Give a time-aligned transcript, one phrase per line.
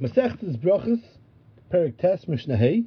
[0.00, 1.00] Masechtas Brachas,
[1.72, 2.82] Perik Tes, Mishnah Hey,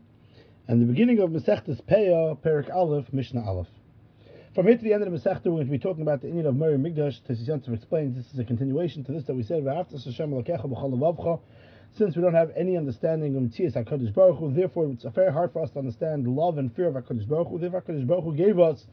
[0.67, 3.69] and the beginning of Masechtas Peah, Perik Aleph, Mishnah Aleph.
[4.53, 6.27] From here to the end of the Masechta, we're going to be talking about the
[6.27, 7.21] Indian of Mary Migdash.
[7.21, 9.63] Tesisyantov explains this is a continuation to this that we said.
[11.97, 15.53] Since we don't have any understanding of Mitzias HaKadosh Baruch Hu, therefore it's very hard
[15.53, 17.57] for us to understand the love and fear of HaKadosh Baruch Hu.
[17.57, 18.85] Therefore HaKadosh Baruch Hu gave us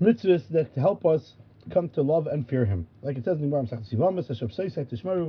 [0.00, 1.32] mitzvahs that help us
[1.70, 2.88] come to love and fear Him.
[3.02, 5.26] Like it says in the Seisek Tishmeru,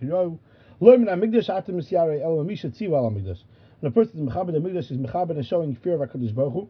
[0.00, 0.38] Tiroyu,
[0.80, 1.48] Amigdash.
[3.80, 6.68] When a person is Mechabed Amigdash, is Mechabed and showing fear of HaKadosh Baruch Hu.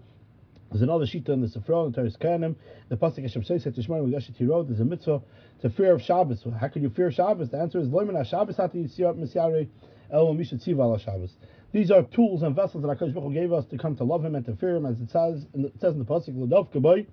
[0.70, 2.56] There's another shita in the Sifra, in Toras Kohanim,
[2.88, 5.22] the Pasuk Hashem says, Tishmar Migdash Tiro, there's a mitzvah
[5.62, 6.44] to fear of Shabbos.
[6.58, 7.50] How can you fear Shabbos?
[7.50, 9.68] The answer is, Learn Shabbos Hati Yitziyat Misyare
[10.10, 11.36] El Misha Tziva Al Shabbos.
[11.72, 14.24] These are tools and vessels that HaKadosh Baruch Hu gave us to come to love
[14.24, 17.06] Him and to fear Him, as it says, it says in the Pasuk, Ladov Kaboy,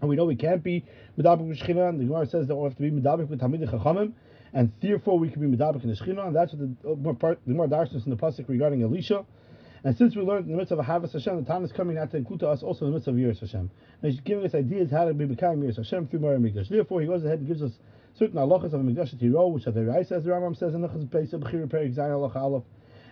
[0.00, 0.84] and we know we can't be
[1.18, 4.12] medabik with Shechina, the Gemara says that we have to be medabik with Hamid Chachamim,
[4.52, 7.54] and therefore we can be medabik in the Shechina, and that's what the uh, the
[7.54, 9.24] more darkness in the pasuk regarding Elisha.
[9.84, 11.96] And since we learned in the midst of a Havas Hashem, the time is coming
[11.96, 13.70] now to include to us also in the midst of Yiras Hashem.
[14.00, 16.70] And he's giving us ideas how to be becoming Yiras Hashem through Mara Mikdash.
[16.70, 17.72] Therefore, he goes ahead and gives us
[18.18, 20.88] certain halachas of Mikdash Tiro, which are the Rai says the Rambam says in the
[20.88, 22.62] Chaz Beis Bechir Perik Zayin Halacha Aleph.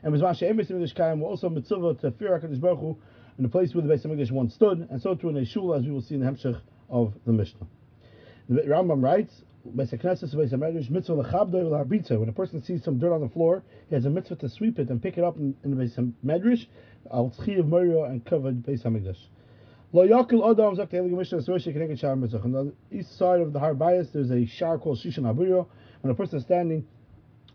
[0.02, 2.98] And Mizman She'em Beis Mikdash Kayim also mitzvah to fear HaKadosh Baruch Hu
[3.38, 5.75] in the place where the Beis Mikdash once stood, and so too in a shul,
[5.75, 7.66] as we will see in the Hemshech of the Mishnah.
[8.48, 9.97] The Rambam writes, when a
[12.33, 15.00] person sees some dirt on the floor, he has a mitzvah to sweep it and
[15.00, 16.66] pick it up in, the Beis Medrash,
[17.12, 19.19] al of Mario and covered Beis Hamikdash.
[19.92, 20.74] Lo yakil adam
[21.17, 22.42] mishnah mitzvah.
[22.42, 25.69] On the east side of the Har Bayis, there's a shar called Shishan Abuyo.
[26.00, 26.84] When a person is standing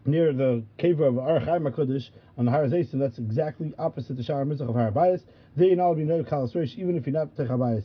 [0.07, 4.23] near the cave of Ar Chaim HaKadosh on the Har Zaysim, that's exactly opposite the
[4.23, 5.21] shar mitzvah of Har Bayis.
[5.55, 7.83] They now be no kalas even if you're not Tech Bayis.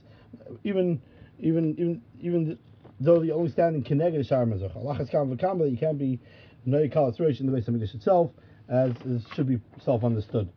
[0.65, 1.03] Even,
[1.41, 2.59] even, even, even
[3.01, 4.77] though the only standing Keneged Shar Mazach.
[4.77, 6.21] Allah has come that you can't be
[6.65, 8.31] no Kalas Reish in the base of Mikdash itself,
[8.69, 10.49] as is, should be self understood.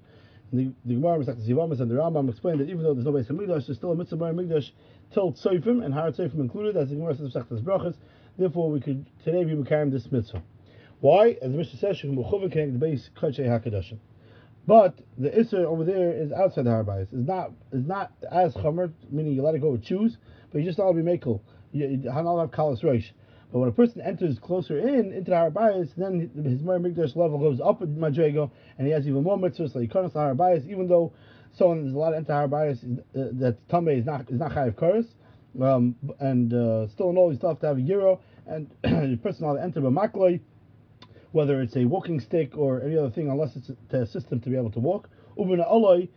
[0.54, 3.30] The, the Gemara Masech Yevamos and the Rambam explained that even though there's no base
[3.30, 4.70] of Mikdash, there's still a mitzvah of Mikdash
[5.14, 7.96] till Tzofim and Har Tzofim included, as the Gemara says Brachas.
[8.38, 10.44] Therefore, we could today be carrying this mitzvah.
[11.06, 11.38] Why?
[11.42, 14.00] As the Mishnah says, Shechim B'Chuvah connect the base Kachei Hakadashim.
[14.66, 17.14] But the Isser over there is outside the Harbayas.
[17.14, 20.18] Is not is not as Chomer, meaning you let it go with choose,
[20.52, 21.42] but you just not be Makel
[21.76, 23.12] you not have kalas roish.
[23.52, 27.38] But when a person enters closer in into the Harabayas, then his Mer Mikdash level
[27.38, 29.76] goes up with Madrego, and he has even more mitzvahs.
[29.76, 31.14] Like Karnas Harabayas, even though
[31.58, 34.76] someone there's a lot of enter Harabayas uh, that Tame is not is not Chayiv
[34.76, 35.08] Karas,
[35.62, 39.20] um, and uh, still in all, you still have to have a euro, and the
[39.22, 40.40] person to enter Bamakloi,
[41.36, 44.50] whether it's a walking stick or any other thing, unless it's to assist him to
[44.50, 45.10] be able to walk.
[45.38, 46.08] Aloi,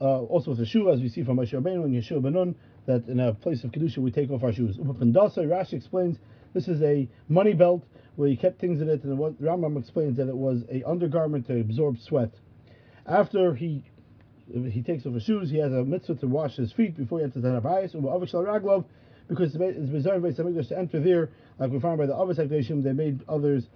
[0.00, 2.54] uh, also with a shoe, as we see from Moshe Rabbeinu and Yeshua Benun,
[2.86, 4.76] that in a place of kedusha we take off our shoes.
[4.76, 6.18] Upapandasa, Rashi explains
[6.54, 7.84] this is a money belt
[8.14, 11.48] where you kept things in it, and what Rambam explains that it was a undergarment
[11.48, 12.30] to absorb sweat.
[13.04, 13.82] After he
[14.46, 17.24] he takes off his shoes, he has a mitzvah to wash his feet before he
[17.24, 18.84] enters the Hanabayis, Raglov,
[19.28, 23.20] because it's Hamikdash to enter there, like we found by the Avos Hakdashim, they made
[23.28, 23.66] others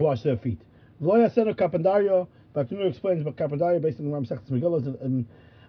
[0.00, 0.60] wash their feet.
[1.02, 5.26] Vloya Seno Kapandario, Baknur explains about Kapandario based on the Ram Sechtes Megillah and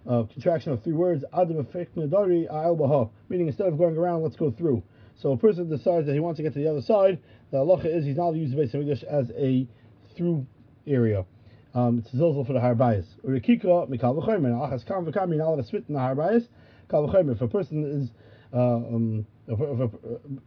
[0.10, 4.82] uh, contraction of three words, Adam Baha, meaning instead of going around, let's go through.
[5.22, 7.20] So a person decides that he wants to get to the other side,
[7.52, 9.68] the halacha is he's not to use the base of English as a
[10.16, 10.48] through
[10.88, 11.26] area.
[11.74, 13.06] Um, it's a zilzal for the harbayas.
[13.26, 14.52] Urikika mikal v'chaymer.
[14.52, 16.48] Achas kam v'kam, you're spit in the harbayas.
[16.90, 17.10] Kal.
[17.14, 18.10] If a person is,
[18.54, 19.92] uh, um, if, if,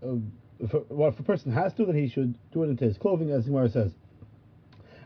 [0.03, 0.23] if,
[0.61, 3.31] if, well, if a person has to, then he should do it into his clothing,
[3.31, 3.93] as Gemara says.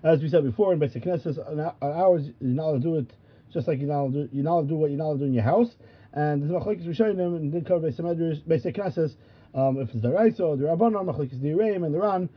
[0.03, 3.13] As we said before in basic Knesset, an hour you're not allowed to do it
[3.53, 5.35] just like you're not to do, you're not do what you're not to do in
[5.35, 5.75] your house.
[6.13, 9.15] And there's machlekes rishonim and did cover basic knesses.
[9.55, 12.29] Um, if it's the Raisa or the Rabbanon, machlekes the Reim and the Ran.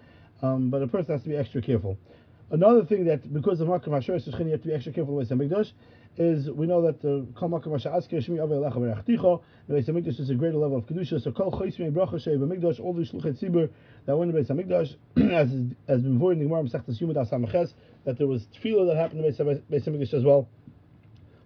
[0.41, 1.97] Um, but a person has to be extra careful.
[2.49, 5.71] Another thing that because of Makam Hashor you have to be extra careful with Mikdash
[6.17, 7.25] is we know that the
[9.67, 11.21] the Beis Hamikdash is a greater level of kedusha.
[11.21, 13.69] So Kol Chayismei Bracha Shei B'Mikdash all the Shluchet Tzibur
[14.05, 14.95] that went to Beis Hamikdash
[15.31, 15.49] as
[15.87, 17.73] has been void in the Gemara Masechtas Yumad Asamaches
[18.05, 20.49] that there was tefillah that happened to Beis Hamikdash as well.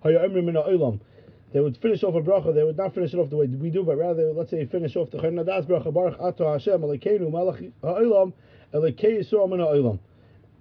[0.06, 2.54] They would finish off a bracha.
[2.54, 4.96] They would not finish it off the way we do, but rather, let's say, finish
[4.96, 5.94] off the Chaynadas bracha.
[5.94, 8.34] Baruch Ato Hashem Alekeinu Malach Ha'olam
[8.74, 10.00] Elekei Yisrael Min Ha'olam.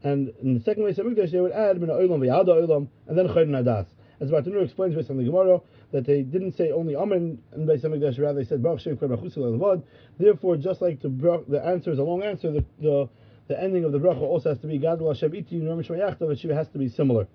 [0.03, 3.19] And in the second way of Mikdash, they would add Min Ha'olam V'Yad Ha'olam and
[3.19, 3.87] then Chaynadas.
[4.25, 5.61] As Bartanur explains based on the Gemara,
[5.93, 9.83] that they didn't say only Amen and Beis Hamikdash, rather they said Baruch Shem Bachusil
[10.19, 13.09] Therefore, just like the the answer is a long answer, the the,
[13.49, 15.59] the ending of the bracha also has to be Gadol Hashem Iti.
[15.59, 17.27] It has to be similar.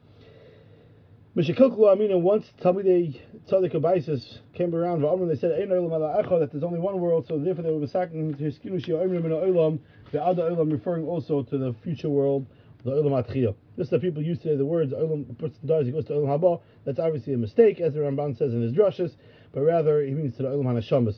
[1.37, 6.63] Mishakilkulu Amina once Talmidei Tzadik Abaisis came around they said Ein Olam Ala that there's
[6.63, 9.79] only one world, so therefore they were sacking to Hiskinu Shia Oimrim in Olam,
[10.11, 12.47] the other Olam referring also to the future world,
[12.83, 13.55] the Olam Atchiyah.
[13.77, 16.39] Just that people use today the words Olam, a person dies, he goes to Olam
[16.39, 16.61] Haba.
[16.85, 19.15] That's obviously a mistake, as the Ramban says in his drushes,
[19.51, 21.17] but rather he means to the Olam HaNeshamas.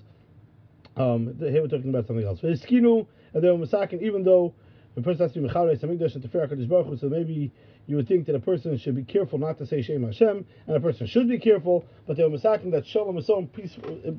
[0.98, 2.40] Um, here we're talking about something else.
[2.40, 4.54] For his skinu, and then Masakin, even though
[4.96, 7.52] the person has to be Mechalei Samigdash and Tefer HaKadosh Baruch so maybe
[7.88, 10.76] you would think that a person should be careful not to say Shem Hashem, and
[10.76, 13.76] a person should be careful, but they were masaking that Shalom is so peace,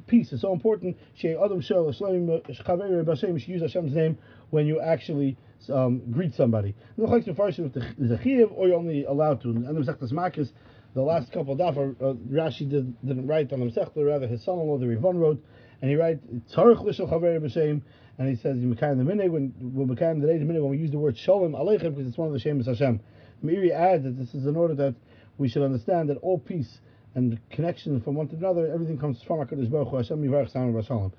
[0.06, 0.96] peace is so important.
[1.14, 4.18] She Adam Shel Shalom Chaveri B'Hashem, you should use Hashem's name
[4.50, 5.36] when you actually
[5.70, 6.74] um, greet somebody.
[6.96, 9.50] No chayk to farsh if the chiyuv or you're only allowed to.
[9.50, 10.50] And the Masechtas Makis,
[10.94, 14.42] the last couple of daf, uh, Rashi did, didn't write on the Masechta, rather his
[14.44, 15.42] son-in-law, the Rivon wrote,
[15.80, 16.20] and he writes
[16.54, 17.82] Tzarich Lishal Chaveri B'Shem,
[18.18, 20.78] and he says mekayim the minig when when mekayim the day the minig when we
[20.78, 23.00] use the word Shalom Aleichem because it's one of the Shemus Hashem.
[23.44, 24.94] Meiri adds that this is in order that
[25.38, 26.78] we should understand that all peace
[27.14, 30.52] and connection from one to another, everything comes from HaKadosh Baruch Hu, Hashem Yivarech
[30.86, 31.12] Shalom.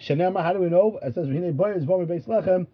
[0.00, 0.98] Shanema, how do we know?
[1.02, 2.66] It says, V'hinei boyez bomi beis lechem,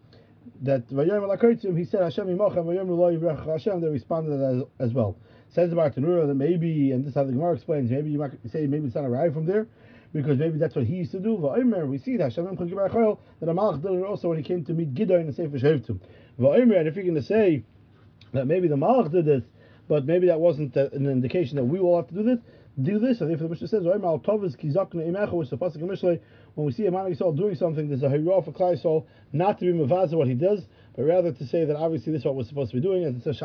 [0.63, 4.93] that Vayom Elakoitzim, he said Hashem Yimochem, Vayom Lo Yivarech Hashem, they responded as, as
[4.93, 5.17] well.
[5.49, 8.31] Says the Bartanura that maybe, and this is how the Gemara explains, maybe you might
[8.51, 9.67] say maybe it's not arrived from there,
[10.13, 11.37] because maybe that's what he used to do.
[11.37, 14.73] Va'omer, we see that Hashem that a Malach did it also when he came to
[14.73, 15.99] meet Gidon and Sefer Shevtum.
[16.39, 17.63] Va'omer, and if you're going to say
[18.33, 19.43] that maybe the Malach did this,
[19.87, 22.39] but maybe that wasn't an indication that we will have to do this.
[22.79, 23.97] Do this, and if the Mishnah says, which the
[25.57, 26.19] pasuk in Mishlei,
[26.57, 29.59] when we see a man Yisrael doing something, there's a hurrah for Klai Yisrael not
[29.59, 30.65] to be mavaza what he does,
[30.95, 33.13] but rather to say that obviously this is what we're supposed to be doing, as
[33.13, 33.39] it says,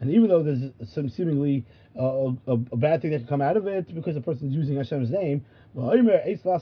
[0.00, 1.66] and even though there's some seemingly
[1.98, 4.54] uh, a, a, bad thing that can come out of it because the person is
[4.54, 5.44] using Hashem's name,
[5.74, 6.54] the way the Rambam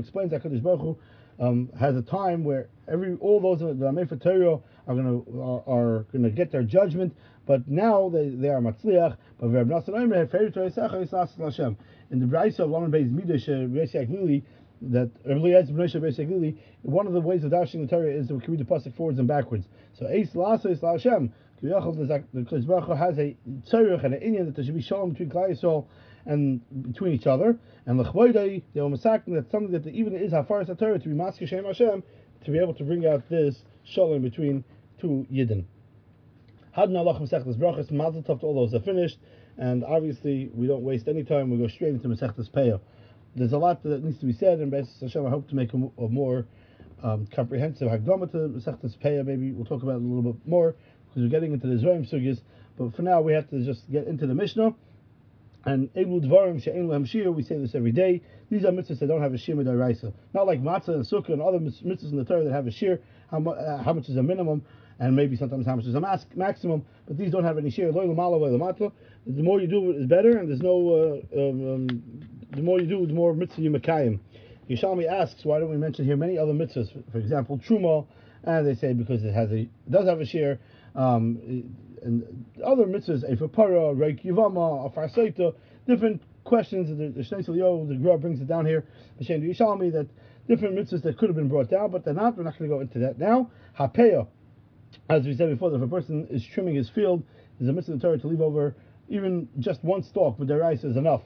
[0.00, 0.96] explains that Kadosh Baruch Hu,
[1.40, 5.24] um, has a time where every all those that are made for Torah are to
[5.40, 7.14] are, are to get their judgment,
[7.46, 9.16] but now they, they are matzliach.
[9.38, 9.46] But
[12.10, 14.44] in the Brayso of Laman Beis Midrash Reisiak Lili
[14.90, 15.10] that
[16.82, 18.94] one of the ways of dashing the Torah is that we can read the pasuk
[18.96, 19.66] forwards and backwards.
[19.98, 21.32] So Eis Lasa Eis Hashem.
[21.62, 23.36] The Kodesh Baruch has a
[23.70, 25.86] tzorich and an inyan that there should be shalom between Klai Yisrael
[26.26, 27.58] and between each other.
[27.86, 31.46] And lechvoidai, they were masaking that something that even is hafaras Torah to be masker
[31.46, 32.02] Shem Hashem
[32.44, 34.64] to be able to bring out this shalom between
[35.00, 35.64] two yidden.
[36.76, 39.18] Hadna Allah Masechtas Brachas, Mazel Tov to all those that finished,
[39.56, 41.50] and obviously we don't waste any time.
[41.50, 42.80] We go straight into Masechtas Peah.
[43.36, 45.72] There's a lot that needs to be said, and Beis Hashem, I hope to make
[45.72, 46.46] a, a more
[47.02, 49.24] um, comprehensive Hagdama to Masechtas Peah.
[49.24, 50.74] Maybe we'll talk about it a little bit more
[51.08, 52.40] because we're getting into the Zorim Sugis.
[52.76, 54.74] But for now, we have to just get into the Mishnah.
[55.66, 58.22] And Elu Dvarim She'en Lehem Shir, we say this every day.
[58.50, 60.12] These are mitzvahs that don't have a shir midaraisa.
[60.34, 63.00] Not like matzah and sukkah and other mitzvahs in the Torah that have a shir.
[63.30, 64.62] How, uh, how much is a minimum,
[64.98, 66.84] and maybe sometimes how much is a mas- maximum.
[67.06, 67.90] But these don't have any shir.
[67.92, 71.22] The more you do is better, and there's no.
[71.34, 71.86] Uh, um, um,
[72.50, 74.20] the more you do, the more mitzvah you makayim.
[74.68, 76.90] Yerushalmi asks, why don't we mention here many other mitzvahs?
[77.10, 78.06] For example, truma,
[78.44, 80.58] and they say because it has a it does have a shir.
[80.94, 81.74] Um,
[82.04, 85.54] and other mitzvahs, a para, reik yivama, a farsaita,
[85.86, 86.88] different questions.
[86.88, 87.44] The, the Shnei
[87.88, 88.84] the Gra brings it down here.
[89.18, 90.08] the Hashem Yerushalmi that
[90.46, 92.36] different mitzvahs that could have been brought down, but they're not.
[92.36, 93.50] We're not going to go into that now.
[93.78, 94.26] Hapeya,
[95.08, 97.22] as we said before, that if a person is trimming his field,
[97.58, 98.76] there's a mitzvah in Torah to leave over
[99.08, 101.22] even just one stalk, but the rice is enough.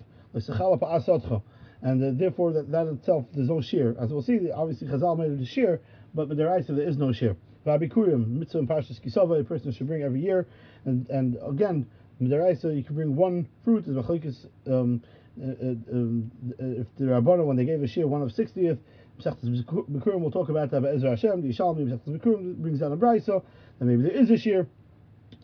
[1.81, 3.95] And uh, therefore, that, that itself, there's no shear.
[4.01, 5.81] As we'll see, obviously Chazal made it a shear,
[6.15, 7.37] but with the rice, there is no shear.
[7.67, 10.47] Vabikurim, mitzvah and parshas kisava, a person should bring every year.
[10.85, 11.87] And and again,
[12.21, 13.87] midaraisa, you can bring one fruit.
[13.87, 15.03] As machlekes, um,
[15.41, 18.79] uh, uh, um, uh, if the rabbana when they gave a share one of sixtieth,
[19.21, 20.81] Mesechtes Bikurim we'll talk about that.
[20.81, 23.45] But Ezra Hashem, the Yerushalmi Mesechtes Bikurim brings down a brayso.
[23.79, 24.67] Then maybe there is a share.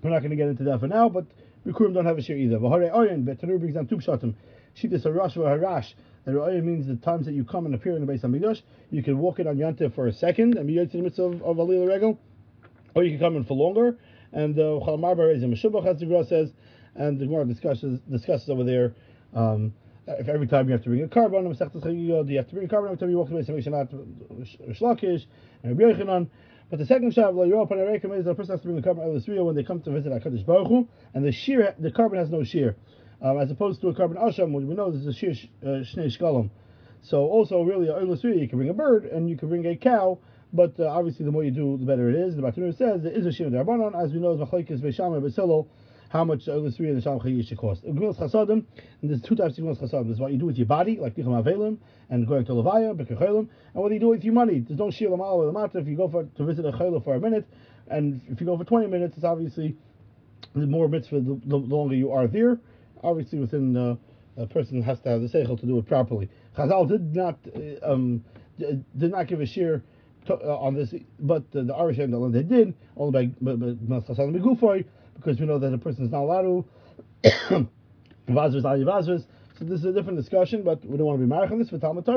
[0.02, 1.26] We're not going to get into that for now, but
[1.66, 2.58] Bikurim don't have a share either.
[2.58, 4.34] V'harei Oyen, Betanur brings down two pshatim.
[4.80, 5.94] Shittis Harash v'Harash.
[6.26, 8.62] And Ra'ayah means the times that you come and appear in the base of Hamikdash,
[8.90, 11.42] you can walk in on Yantif for a second and be in the midst of,
[11.42, 12.18] of Alila Regel,
[12.94, 13.98] or you can come in for longer.
[14.32, 16.52] And uh, Chal Marbar is in Meshubach, as the Gemara says,
[16.94, 18.94] and the Gemara discusses, discusses over there.
[19.34, 19.74] Um,
[20.06, 22.68] if every time you have to bring a carbon, do you have to bring a
[22.68, 23.54] carbon every time you walk the base of
[24.76, 25.26] Shlakish
[25.62, 26.24] and Rabbi.
[26.70, 28.82] But the second shot of Europe and is that a person has to bring a
[28.82, 32.30] carbon of when they come to visit HaKadosh Baruch and the shear, the carbon has
[32.30, 32.76] no shear
[33.22, 35.30] um, as opposed to a carbon asham, which we know this is a shir
[35.62, 36.50] uh, shnei shkalim.
[37.02, 40.18] So also really a you can bring a bird and you can bring a cow,
[40.52, 42.34] but uh, obviously the more you do, the better it is.
[42.34, 45.68] The Batanur says it is a shir derbanon, as we know, is
[46.14, 47.84] how much oilus and the sham chayish should cost.
[47.84, 48.64] Gemilas chasadim,
[49.02, 50.06] and there's two types of gemilas chasadim.
[50.06, 51.78] There's what you do with your body, like ticham avelim,
[52.08, 54.60] and going to levaya, bekechelim, and what you do with your money.
[54.60, 55.74] There's no shir lamal lamata.
[55.74, 57.48] If you go for to visit a chayla for a minute,
[57.88, 59.76] and if you go for 20 minutes, it's obviously
[60.54, 62.60] the more mitzvah the, the longer you are there
[63.04, 63.96] obviously within uh,
[64.36, 66.28] a person has to have the seichel to do it properly.
[66.56, 68.24] Chazal did not uh, um,
[68.58, 69.82] did not give a shear
[70.26, 74.84] to, uh, on this, but the, the Irish end they did only by Chasan Begufoi
[75.16, 76.64] because we know that a person is not allowed
[77.22, 77.68] to
[78.28, 79.24] Vazvas.
[79.58, 81.70] So this is a different discussion, but we don't want to be married on this.
[81.70, 82.08] For Talmud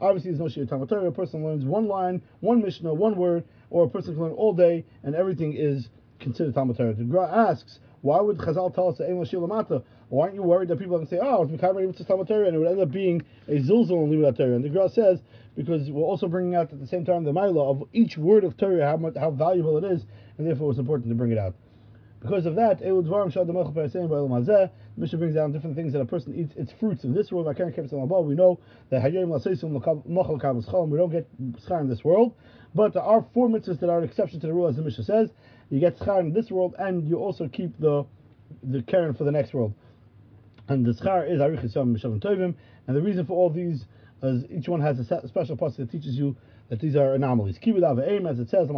[0.00, 0.90] obviously there's no Shir Talmud.
[0.90, 4.54] A person learns one line, one Mishnah, one word, or a person can learn all
[4.54, 6.94] day, and everything is considered Talmud Torah.
[6.94, 9.82] The Gra asks, why would Chazal tell us that Ein Lamata?
[10.08, 12.28] Why aren't you worried that people are going to say, oh, it's Mekaber Yitzhak Talmud
[12.28, 14.54] Torah, and it would end up being a Zilzal in Limud Torah?
[14.54, 15.20] And the Gra says,
[15.54, 18.56] because we're also bringing out at the same time the Maila of each word of
[18.56, 20.06] Torah, how, much, how valuable it is,
[20.38, 21.54] and therefore it's important to bring it out.
[22.20, 22.90] Because of that, the
[24.96, 26.52] Mishnah brings down different things that a person eats.
[26.56, 27.46] Its fruits in this world.
[27.46, 27.54] We
[28.34, 28.58] know
[28.90, 29.10] that we
[30.98, 31.28] don't get
[31.68, 32.34] schar in this world,
[32.74, 35.04] but there are four mitzvahs that are an exception to the rule, as the Mishnah
[35.04, 35.30] says.
[35.70, 38.04] You get schar in this world, and you also keep the
[38.64, 39.74] the karen for the next world.
[40.68, 42.54] And the schar is arichis yom tovim,
[42.86, 43.86] and the reason for all these
[44.22, 46.36] is each one has a special part that teaches you
[46.68, 47.56] that these are anomalies.
[47.56, 48.76] As it says, as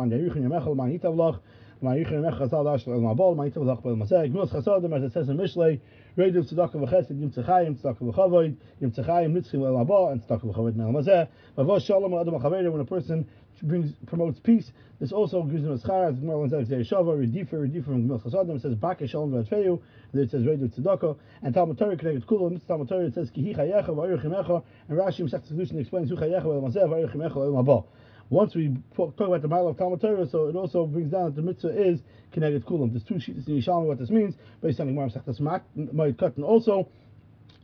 [5.02, 5.80] it says in Mishlei,
[6.16, 10.75] Reidim Tzedakah V'Chesed, Yim Tzechayim, Tzedakah V'Chavoid, Yim Tzechayim, Nitzchim El Mabal, and Tzedakah V'Chavoid
[10.76, 11.26] Mel Mazeh.
[11.56, 13.26] Vavos Shalom Adam HaChaveda, when a person
[13.62, 17.17] brings promotes peace, this also gives him a schar, as Gemara learns out Zeh Shava,
[17.17, 19.81] Redifer, Redifer from Gmil Chasadim, says Baka Shalom V'Atfeyu,
[20.12, 23.31] and it says Reidim Tzedakah, and Talmud Torah connected Kula, and Talmud Torah it says
[23.31, 27.87] Kihi Chayecha V'Ayur Chimecha, and Rashi Masech Solution explains Hu Chayecha Mazeh V'Ayur Chimecha Mabal
[28.31, 31.37] once we talk about the mile of Talmud Torah, so it also brings down that
[31.37, 32.00] the mitzvah is
[32.33, 32.93] connected kulam.
[32.93, 36.45] There's two sheets in Yerushalmi what this means, based on Gemara Sechtas Moed Katan, and
[36.45, 36.88] also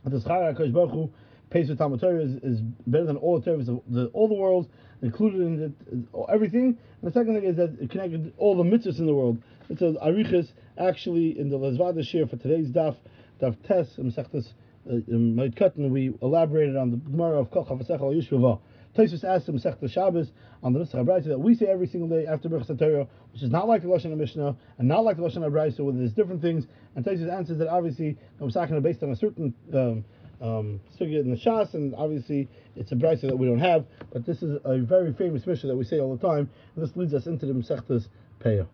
[0.03, 1.09] the Schara HaKadosh Baruch Hu
[1.51, 4.67] for Talmud Torah is, is better than all the Torahs of the, all the worlds,
[5.01, 6.77] included in it, everything.
[7.01, 9.41] And the second thing is that it connected all the mitzvahs in the world.
[9.69, 12.95] It says Arichas actually in the Lezvada share for today's daf,
[13.41, 14.47] daf Tes, and Sechtas
[14.89, 18.59] Ma'id we elaborated on the Gemara of Kol Chafasech Al Yishvavah.
[18.97, 20.31] Taisus asked him Sech Shabbos
[20.63, 23.51] on the Nusach Abraisa that we say every single day after Berachas Torah, which is
[23.51, 26.65] not like the Lashon Mishnah and not like the Lashon Abraisa, where there's different things.
[26.95, 30.05] And Taisus answers that obviously Kamsakana based on a certain um,
[30.41, 34.41] um, in the Shas, and obviously it's a brisa that we don't have, but this
[34.43, 37.27] is a very famous Mishnah that we say all the time, and this leads us
[37.27, 38.07] into the Masechtas
[38.39, 38.67] Peah.